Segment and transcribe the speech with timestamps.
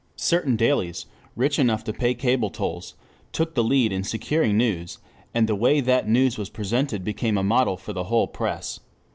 [0.15, 1.05] Certain dailies,
[1.35, 2.95] rich enough to pay cable tolls,
[3.31, 4.97] took the lead in securing news,
[5.31, 8.79] and the way that news was presented became a model for the whole press.